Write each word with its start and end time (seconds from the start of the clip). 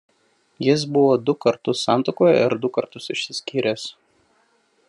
Jis 0.67 0.85
buvo 0.95 1.11
du 1.29 1.35
kartus 1.47 1.83
santuokoje 1.89 2.41
ir 2.49 2.57
du 2.65 2.75
kartus 2.79 3.15
išsiskyręs. 3.17 3.89